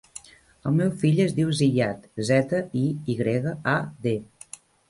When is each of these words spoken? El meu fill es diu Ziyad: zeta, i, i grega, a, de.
El 0.69 0.71
meu 0.77 0.93
fill 1.03 1.21
es 1.25 1.35
diu 1.41 1.51
Ziyad: 1.59 2.09
zeta, 2.31 2.63
i, 2.85 2.89
i 3.15 3.19
grega, 3.23 3.55
a, 3.75 3.77
de. 4.09 4.19